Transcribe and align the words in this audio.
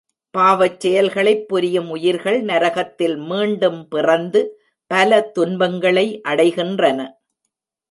பாவச் 0.37 0.79
செயல்களைப் 0.79 1.47
புரியும் 1.47 1.89
உயிர்கள் 1.89 2.41
நரகத்தில் 2.41 3.17
மீண்டும் 3.17 3.87
பிறந்து 3.87 4.61
பல 4.91 5.21
துன்பங்களை 5.21 6.21
அடைகின்றன. 6.27 6.99